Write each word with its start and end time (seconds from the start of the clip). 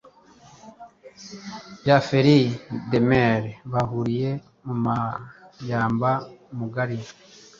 Bya 1.81 1.97
Fairy 2.07 2.39
Damel 2.91 3.43
bahuriye 3.71 4.29
mumahyamba 4.65 6.11
mugari 6.57 6.97